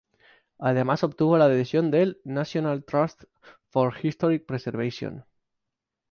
[0.57, 3.25] Además obtuvo la adhesión del "National Trust
[3.69, 5.25] for Historic Preservation".